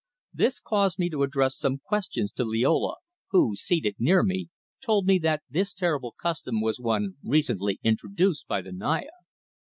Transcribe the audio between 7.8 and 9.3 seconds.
introduced by the Naya.